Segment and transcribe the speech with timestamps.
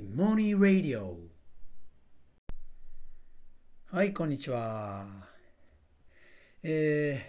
[0.00, 1.18] モニーラディオ
[3.90, 5.04] はいこんにちは。
[6.62, 7.20] え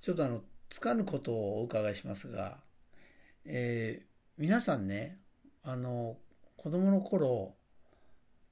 [0.00, 2.56] ー、ちょっとあのつかぬことをお伺いしますが、
[3.44, 4.06] えー、
[4.38, 5.18] 皆さんね
[5.62, 6.16] あの
[6.56, 7.54] 子供の頃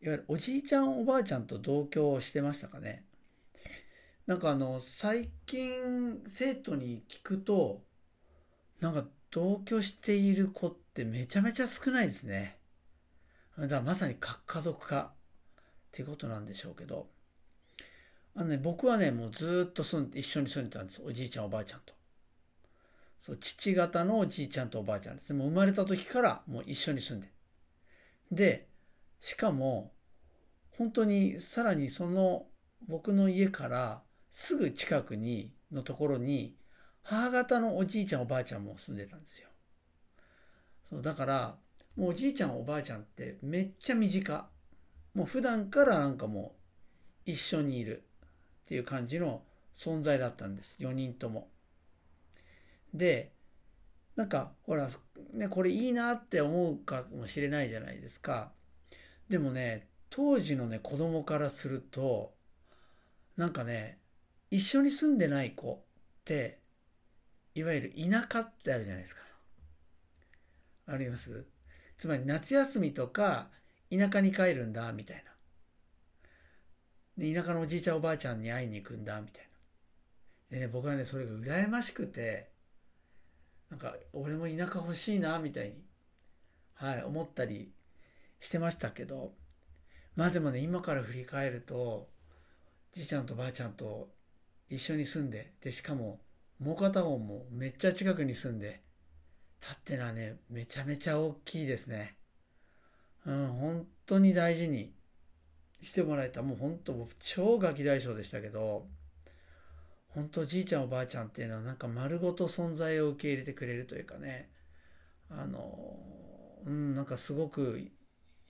[0.02, 3.06] いわゆるおじいちゃんおばあちゃんと同居してましたかね。
[4.26, 7.80] なんかあの最近生徒に聞くと
[8.80, 12.58] なんか同居している子ってめちゃめちゃ少ないですね。
[13.58, 15.12] だからまさに核家族化っ
[15.92, 17.08] ていうことなんでしょうけど。
[18.34, 21.00] あのね、僕はね、もうずっと住ん一緒に住んでたんです。
[21.02, 21.94] おじいちゃんおばあちゃんと。
[23.18, 25.32] そう、父方のおじいちゃんとおばあちゃんです。
[25.32, 27.28] もう生まれた時からもう一緒に住んで。
[28.30, 28.68] で、
[29.20, 29.92] しかも、
[30.70, 32.46] 本当にさらにその
[32.86, 36.56] 僕の家からすぐ近くに、のところに、
[37.02, 39.48] 母方のおじいちゃんおばあちゃんも住んでたんですよ。
[40.84, 41.56] そう、だから、
[41.96, 44.48] もうおじいちゃんおばあちゃんってめっちゃ身近。
[45.14, 46.54] もう普段からなんかも
[47.26, 48.02] う一緒にいる
[48.64, 49.42] っていう感じの
[49.74, 50.76] 存在だったんです。
[50.78, 51.48] 4人とも。
[52.92, 53.32] で、
[54.14, 54.88] なんかほら、
[55.32, 58.52] ね、これいいなって思うかもしれないじゃないですか。
[59.28, 62.34] でもね、当時のね、子供からすると、
[63.36, 63.98] なんかね、
[64.50, 65.78] 一緒に住んでない子っ
[66.24, 66.60] て、
[67.54, 69.22] いわゆる田舎ってあるじゃないですか。
[70.86, 71.44] あります？
[71.98, 73.48] つまり夏休みとか
[73.90, 75.32] 田舎に帰るんだみたいな。
[77.16, 79.44] で、田舎のおじいちゃんおばあちゃんに会いに行くんだみたい
[80.50, 80.58] な。
[80.58, 82.50] でね、僕はね、それが羨ましくて、
[83.70, 85.84] なんか、俺も田舎欲しいな、みたいに、
[86.74, 87.72] はい、思ったり
[88.38, 89.34] してましたけど、
[90.14, 92.08] まあでもね、今から振り返ると、
[92.92, 94.08] じいちゃんとばあちゃんと
[94.70, 96.20] 一緒に住んで、で、しかも、
[96.60, 98.82] もう片方もめっちゃ近くに住んで、
[99.60, 102.16] たってのはね、めちゃめちゃ大きいですね。
[103.26, 104.94] うん、本当に大事に
[105.82, 106.42] してもらえた。
[106.42, 108.86] もう本当、超ガキ大将でしたけど、
[110.08, 114.50] 本当じいちゃんおばあちゃんっていうのはなんか丸ごと存在を受け入れてくれるというかね、
[115.28, 115.98] あの、
[116.64, 117.92] うん、なんかすごく、い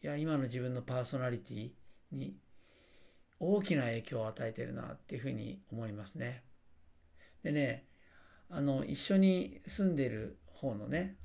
[0.00, 1.70] や、今の自分のパーソナリティ
[2.12, 2.36] に
[3.40, 6.44] 大きな影響を与えてるなっていうふうに思いますね。
[7.42, 7.86] でね、
[8.48, 11.16] あの、一緒に住んでる方のね、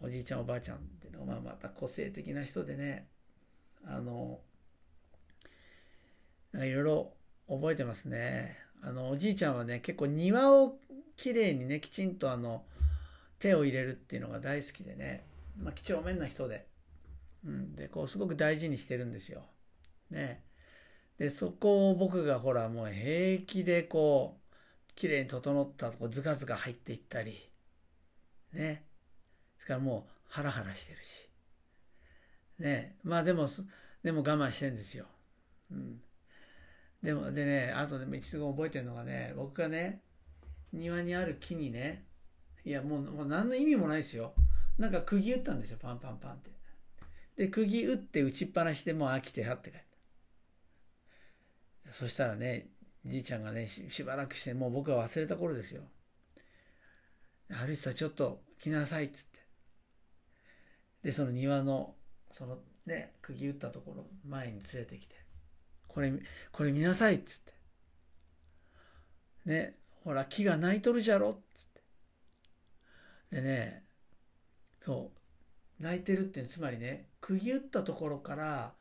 [0.00, 3.08] おじいちゃんおばあちゃんっていうのが、まあ、また個性的な人でね、
[3.86, 4.40] あの、
[6.52, 7.12] なんかいろいろ
[7.48, 8.56] 覚えてますね。
[8.82, 10.78] あの、おじいちゃんはね、結構庭を
[11.16, 12.64] きれいにね、きちんとあの、
[13.38, 15.24] 手を入れるっていうのが大好きでね、
[15.58, 16.66] まあ、几帳面な人で、
[17.44, 19.42] うん、で、こう、すごく大事にしてるんですよ。
[20.10, 20.42] ね。
[21.18, 27.50] で、そこを僕がほら、もう平気でこう、綺麗に整ったとこズカズカ入っていったり、
[28.54, 28.84] ね。
[29.56, 31.28] ですからもうハラハラしてるし。
[32.58, 32.96] ね。
[33.02, 33.46] まあでも、
[34.02, 35.06] でも我慢してんですよ。
[35.70, 36.00] うん。
[37.02, 40.00] でも、でね、あとでも一度覚えてるのがね、僕がね、
[40.72, 42.04] 庭にある木にね、
[42.64, 44.34] いやもうもう何の意味もないですよ。
[44.78, 46.50] なんか釘打ったんですよ、パンパンパンって。
[47.36, 49.80] で、釘打って打ちっぱなしでもう飽きてはって帰っ
[51.86, 51.92] た。
[51.92, 52.68] そしたらね、
[53.04, 55.82] じいちゃんがねし、しばらくして、もう僕は忘れた頃ですよ。
[57.48, 59.40] 歩いてたちょっと来なさいっつって。
[61.02, 61.94] で、その庭の、
[62.30, 65.14] そのね、釘打ったところ、前に連れてきて、
[65.88, 66.12] これ、
[66.52, 67.52] これ見なさいっつって。
[69.44, 71.80] ね、ほら、木が泣いとるじゃろっつって。
[73.36, 73.84] でね、
[74.80, 75.12] そ
[75.78, 78.74] う、泣いてるっていうつまりね、釘打ったところから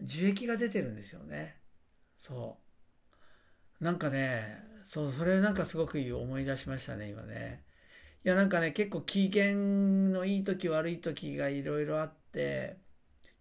[0.00, 1.56] 樹液が出てるんですよね。
[2.18, 2.58] そ
[3.80, 3.84] う。
[3.84, 7.65] なんかね、そう、それなんかすごく思い出しましたね、今ね。
[8.26, 12.76] いや、なんかね、結構機嫌のいい時悪い時がいろいろあって、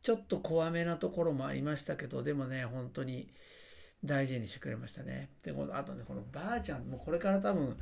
[0.04, 3.28] ちょっと怖めなところもありましたけど、でもね、本当に
[4.04, 5.32] 大事にしてくれましたね。
[5.42, 7.76] で、この、あとね、このばあちゃん、もうこれから多分、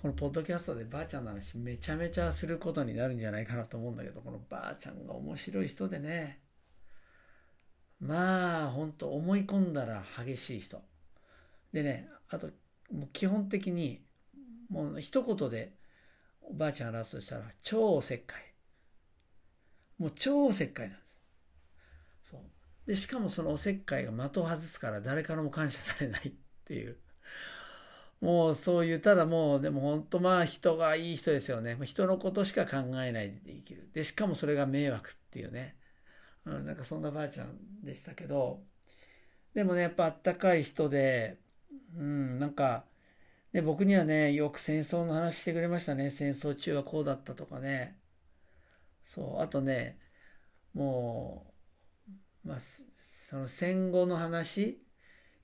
[0.00, 6.38] このポッドキャストでばあちゃんの話めちゃめちゃすることになるんじゃないかなと思うんだけど、このばあちゃんが面白い人でね、
[7.98, 10.80] まあ、本当思い込んだら激しい人。
[11.72, 12.46] でね、あと、
[12.92, 14.04] もう基本的に、
[14.68, 15.72] もう一言で
[16.44, 18.54] おばあちゃん表すとしたら、超おせっかい。
[19.98, 21.16] もう超おせっかいなんです。
[22.24, 22.40] そう。
[22.86, 26.32] で、しかもそのおせっかいが的を外すから誰からも感謝されないっ
[26.64, 26.98] ていう。
[28.20, 31.76] もうそういう、ただもう、でも本当まあ人がいい人ですよね。
[31.84, 33.90] 人のことしか考えないで生きる。
[33.92, 35.76] で、しかもそれが迷惑っていうね。
[36.46, 38.62] うん、なんかそんなばあちゃんでしたけど、
[39.54, 41.38] でもね、やっぱあったかい人で、
[41.96, 42.84] うん、なんか、
[43.54, 46.10] で、僕にはね、よく戦争の話してくれましたね。
[46.10, 47.98] 戦争中はこうだったとかね。
[49.04, 49.98] そう、あとね、
[50.74, 51.54] もう
[52.44, 54.82] まあ、その戦後の話、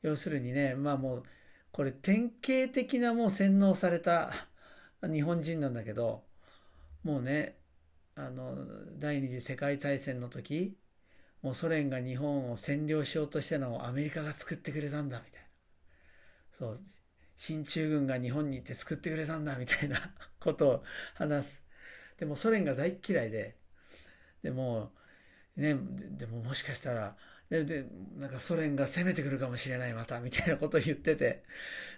[0.02, 1.24] 要するにね、まあもう、
[1.72, 4.32] これ典型的なもう洗脳された
[5.02, 6.24] 日本人なんだけど、
[7.02, 7.58] もうね、
[8.16, 10.78] あの、第二次世界大戦の時、
[11.42, 15.48] もうソ連が日本を占領しようとしてのをアメリカが救ってくれたんだ、みたいな。
[16.52, 16.80] そう、
[17.40, 19.98] 進駐軍が日本に行って救ってくれたんだ、みたいな
[20.38, 20.84] ことを
[21.14, 21.64] 話す。
[22.18, 23.56] でもソ連が大嫌いで、
[24.42, 24.92] でも、
[25.56, 25.74] ね、
[26.18, 27.16] でももしかしたら、
[27.48, 27.86] で、で、
[28.18, 31.42] なんかソ連が攻めてくるかもしれない、また、みたいなことを言ってて。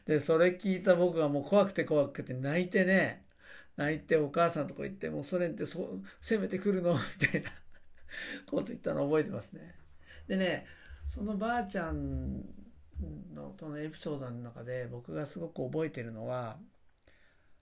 [0.06, 3.26] で、それ聞いた僕はもう怖くて怖くて泣いてね、
[3.76, 6.94] 泣いてお母さんとこ行って、もうソ連ってそ攻めてくるの？
[7.20, 7.50] みたいな
[8.46, 9.74] こと言ったの覚えてますね。
[10.28, 10.66] でね、
[11.08, 12.61] そのばあちゃん
[13.34, 16.58] のとのエピソードの中で僕がすごく覚えてるのは、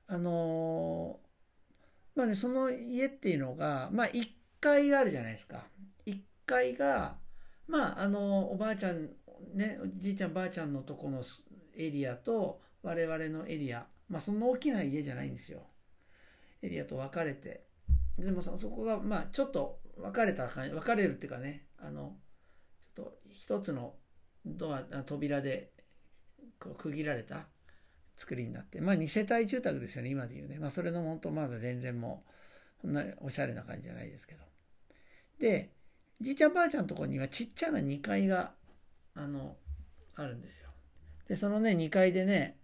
[0.07, 1.21] あの
[2.15, 4.29] まあね、その家っていうのが、まあ1
[4.61, 5.65] 階があるじゃないですか。
[6.07, 7.17] 1階が、
[7.67, 9.09] まあ、あの、おばあちゃん、
[9.55, 11.23] ね、おじいちゃんばあちゃんのとこの
[11.77, 15.63] エリアと我々のエリア、まあ、そんな大きな家じゃないんですよ。
[16.63, 17.65] エリアと分かれて。
[18.19, 22.17] でもそこが、まあ、ちょっと分かれた感じ、分かれるっていうかね、あの、
[22.97, 23.95] ちょっと一つの
[24.47, 25.71] ドア、扉で
[26.59, 27.47] こう区切られた
[28.17, 30.59] 作りになって、まあ2世帯住宅ですよね、今で言うね。
[30.59, 32.25] まあそれの本当まだ全然も
[32.83, 34.45] う、そんなおしゃれな感じじゃないですけど。
[35.39, 35.71] で、
[36.21, 38.53] じいちゃんばあちゃんのとこにはちっちゃな2階が、
[39.15, 39.57] あの、
[40.15, 40.71] あるんですよ。
[41.29, 42.60] で、そのね、2階でね、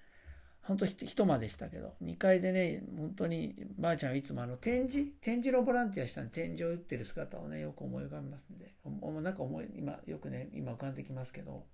[0.66, 8.74] 本当一間でしたけど、2階でね、本当にばあちゃんはいつもあの展示、展示のボランティアしたんで展示を打ってる姿をね、よく思い浮かべますんで、
[9.22, 11.66] なんか思い、今、よくね、今浮かんできますけど、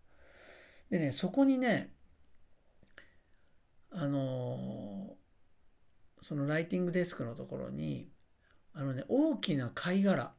[0.90, 1.94] でね、そこにね、
[3.90, 8.10] あのー、そのライティングデスクのところに、
[8.74, 10.34] あのね、大きな貝殻、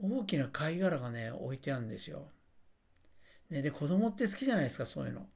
[0.00, 2.28] 大きな貝殻がね、置いてあるんですよ。
[3.50, 5.26] ね、で、子供って好きじゃないですか、そういうの。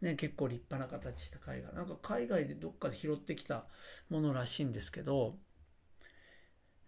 [0.00, 1.74] ね、結構立派な形した貝殻。
[1.74, 3.66] なんか海外でどっかで拾ってきた
[4.10, 5.36] ものらしいんですけど、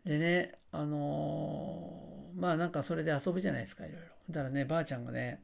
[0.05, 4.07] でね、あのー、まあなんかそれで遊ぶじゃないですか、いろいろ。
[4.31, 5.43] だからね、ばあちゃんがね、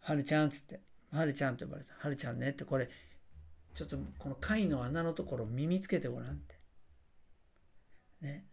[0.00, 0.80] はるちゃんっつって、
[1.12, 1.92] はるちゃんって呼ばれた。
[1.98, 2.88] はるちゃんねって、これ、
[3.74, 6.58] ちょっとこの貝の穴のところ耳つけてごらんって。
[8.20, 8.46] ね。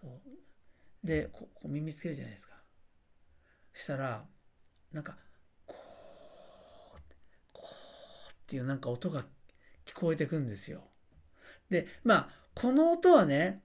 [0.00, 1.06] そう。
[1.06, 2.54] で、ここ耳つけるじゃないですか。
[3.74, 4.24] したら、
[4.92, 5.16] なんか、
[5.66, 5.74] こ
[6.96, 7.00] う、
[7.52, 9.22] こうっていうなんか音が
[9.86, 10.82] 聞こえてくんですよ。
[11.70, 13.62] で、まあ、この音はね、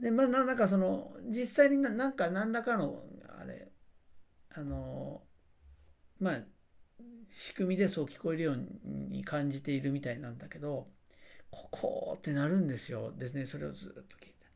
[0.00, 3.02] で、まあ、なんかその、実際にななんか何らかの、
[3.38, 3.68] あれ、
[4.54, 5.20] あの、
[6.18, 6.38] まあ、
[7.30, 8.56] 仕組みでそう聞こえるよう
[9.10, 10.88] に感じているみたいなんだけど、
[11.50, 13.12] ここってなるんですよ。
[13.12, 14.46] でね、それをずっと聞いて。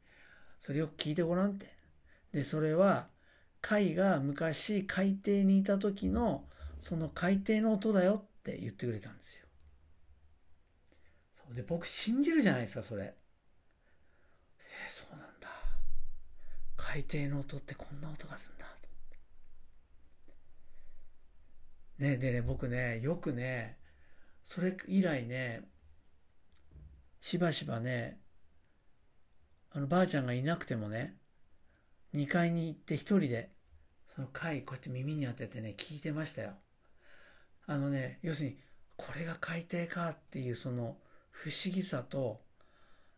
[0.58, 1.66] それを聞いてごらんって。
[2.32, 3.08] で、それは、
[3.60, 6.48] 貝が昔海底にいた時の、
[6.80, 9.46] その海底の音だよって言ってくれたんですよ。
[11.54, 13.04] で、僕信じるじゃないですか、それ。
[13.04, 15.48] えー、そうなんだ。
[16.76, 18.66] 海底の音ってこんな音がするんだ。
[21.98, 23.78] ね、でね、僕ね、よくね、
[24.42, 25.62] それ以来ね、
[27.20, 28.20] しばしばね、
[29.70, 31.16] あの、ばあちゃんがいなくてもね、
[32.14, 33.52] 2階に行って一人で、
[34.08, 36.54] その貝こうやって耳に当ててね、聞いてましたよ。
[37.66, 38.58] あのね、要するに、
[38.96, 40.96] これが海底かっていうその
[41.30, 42.40] 不思議さと、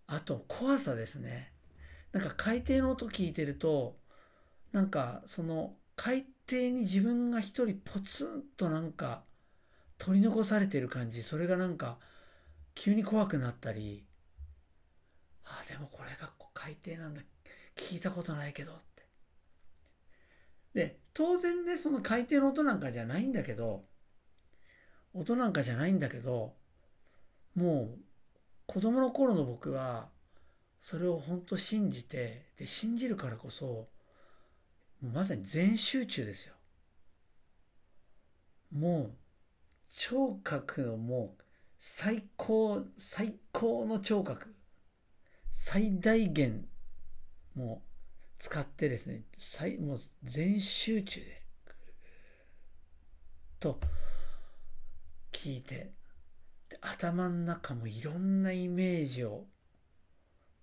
[0.06, 1.52] あと怖さですね。
[2.12, 3.96] なんか海底の音聞いてると、
[4.72, 9.24] なんかその海底に自分が一人ポツンとなんか
[9.98, 11.98] 取り残されてる感じ、それがなんか
[12.74, 14.04] 急に怖くなったり、
[15.44, 17.22] ああ、でもこれが海底なんだ。
[17.76, 19.06] 聞いたことないけどって。
[20.74, 23.84] で、当然ね、その海底の音なんかじゃないんだけど、
[25.14, 26.54] 音なんかじゃないんだけど、
[27.54, 27.98] もう
[28.66, 30.08] 子供の頃の僕は、
[30.80, 33.88] それを本当信じて、で、信じるからこそ、
[35.00, 36.54] まさに全集中ですよ。
[38.72, 39.14] もう、
[39.94, 41.42] 聴覚のもう、
[41.80, 44.54] 最高、最高の聴覚。
[45.52, 46.66] 最大限、
[47.54, 47.88] もう、
[48.38, 51.42] 使ってですね、最、もう全集中で、
[53.60, 53.78] と、
[55.34, 55.90] 聞いて、
[56.80, 59.44] 頭の中もいろんなイメージを、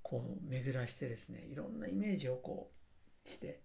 [0.01, 2.71] こう、巡らしてですね、いろんなイメージをこ
[3.25, 3.61] う、して、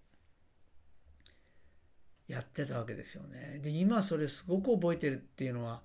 [2.29, 3.61] やってたわけですよね。
[3.63, 5.83] で、今それすごく覚えてるっていうのは、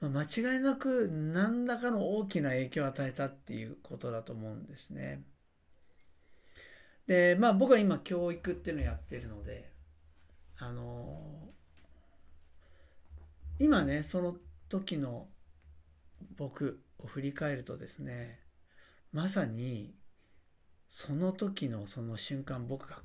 [0.00, 5.24] まあ、間違いなく何らかの大きな影響を与えたっていうことだと思うんですね。
[7.08, 9.72] で、まあ僕は今教育っていうのをやってるので、
[10.58, 11.37] あの
[13.58, 14.36] 今ね、その
[14.68, 15.28] 時の
[16.36, 18.38] 僕を振り返るとですね、
[19.12, 19.94] まさに
[20.88, 23.04] その時のその瞬間僕がぐーっ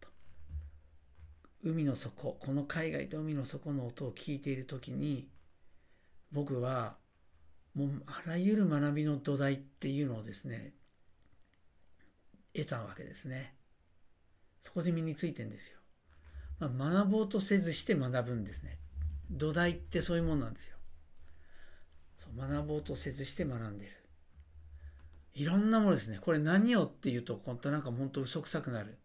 [0.00, 0.08] と
[1.62, 5.28] 海の底、この海外と海の底の音を聞いている時に
[6.32, 6.96] 僕は
[7.74, 10.74] もうあらゆる学びの土台っていうのをですね、
[12.52, 13.54] 得たわけですね。
[14.60, 15.78] そこで身についてんですよ。
[16.58, 18.78] まあ、学ぼうとせずして学ぶんですね。
[19.30, 20.76] 土台ってそういうもんなんですよ。
[22.36, 23.92] 学ぼうとせずして学んでる。
[25.34, 26.18] いろんなものですね。
[26.20, 28.98] これ何をっていうと、本当なんか本当嘘くさくなる。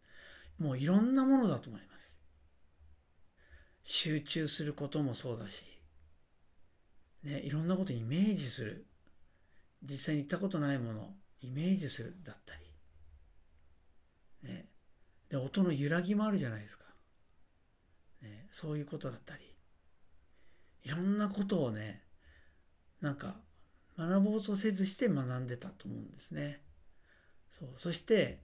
[0.59, 2.19] もういろんなものだと思います。
[3.83, 5.65] 集中することもそうだし、
[7.23, 8.85] ね、いろんなことイメージする。
[9.81, 14.49] 実際に行ったことないもの、イメージするだったり。
[14.49, 14.69] ね。
[15.29, 16.85] で、音の揺らぎもあるじゃないですか。
[18.21, 19.48] ね、そういうことだったり。
[20.83, 22.03] いろんなことをね、
[23.01, 23.36] なんか
[23.98, 26.62] 学ぼうとせずして学んでたと思うんですね。
[27.50, 27.69] そう。
[27.77, 28.41] そして、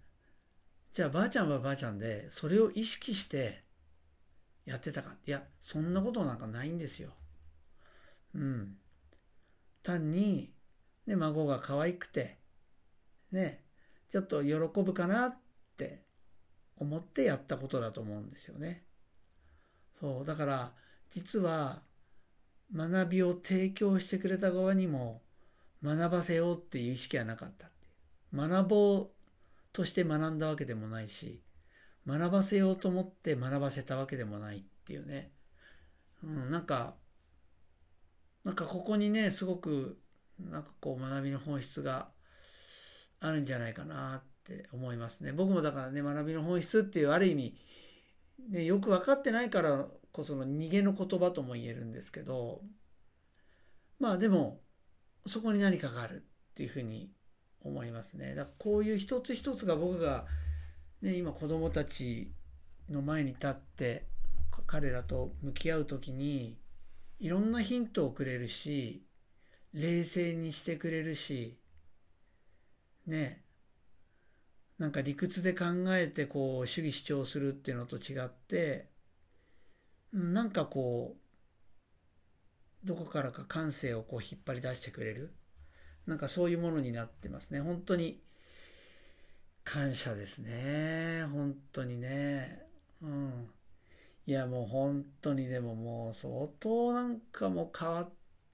[0.94, 3.64] じゃあばあちゃんはばあちゃんで、それを意識して
[4.66, 5.16] やってたか。
[5.26, 7.12] いや、そんなことなんかないんですよ。
[8.34, 8.78] うん。
[9.84, 10.54] 単に、
[11.06, 12.38] ね、孫が可愛くて、
[13.32, 13.64] ね、
[14.10, 15.38] ちょっと喜ぶかなっ
[15.78, 16.04] て
[16.78, 18.84] 思ってやったことだと思うんですよね。
[20.00, 20.26] そう。
[20.26, 20.74] だから、
[21.12, 21.82] 実は、
[22.74, 25.22] 学びを提供してくれた側にも、
[25.84, 27.70] 学ばせようっていう意識はなかった
[28.34, 29.10] 学ぼう
[29.72, 31.42] として学んだわけでもないし、
[32.08, 35.32] 学ばせようと思って学ばせたわけでもないっていうね。
[36.24, 36.96] うん、なんか、
[38.44, 39.98] なんかここにね、すごく、
[40.40, 42.10] なんかこう学びの本質が
[43.20, 45.32] あるんじゃないかなって思いますね。
[45.32, 47.58] 僕もだからね、学びの本質っていうある意味、
[48.50, 52.62] ね、よく分かってないからこその逃げの言葉とも言えるんですけど、
[54.00, 54.62] まあでも、
[55.28, 57.12] そこに何かがあるっていうふうに
[57.62, 58.34] 思いますね。
[58.34, 60.26] だからこういう一つ一つが僕が、
[61.02, 62.32] ね、今子供たち
[62.90, 64.06] の前に立って
[64.68, 66.58] 彼らと向き合う時に
[67.20, 69.04] いろんなヒントをくれるし、
[69.74, 71.60] 冷静にしてくれるし、
[73.06, 73.44] ね、
[74.78, 78.95] なんか理屈で考えてこう主義主張するっていうのと違って、
[80.16, 81.16] なんかこ
[82.84, 85.34] う、どこからか感性をこう引っ張り出してくれる。
[86.08, 87.60] なんかそういうものになってますね。
[87.60, 88.22] 本当に
[89.64, 91.26] 感謝ですね。
[91.32, 92.62] 本当にね。
[93.02, 93.50] うん。
[94.28, 98.10] いやもう本当にでももう相当なんかもう変わっ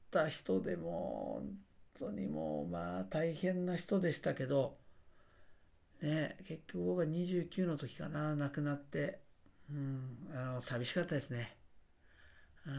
[0.09, 1.41] た人でも
[1.99, 4.75] 本当にもうまあ大変な人でしたけど
[6.01, 9.19] ね結局僕が29の時かな亡くなって
[9.71, 11.55] うんあの寂しかったですね
[12.65, 12.69] う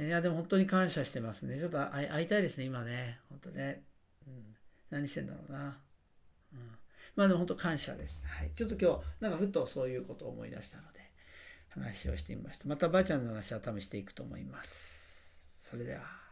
[0.00, 3.82] んねいやでも本当に感謝してますねちょっと会いたいですね今ね本当ね、
[4.26, 4.56] うん、
[4.90, 5.78] 何してんだろうな
[6.52, 6.78] うん
[7.16, 8.22] まあでも本当感謝です。
[8.26, 8.50] はい。
[8.54, 11.00] ちょっと今日、なんかふとそういうことを思い出したので、
[11.68, 12.68] 話をしてみました。
[12.68, 15.46] またばあちゃんの話は多分していくと思います。
[15.62, 16.23] それでは。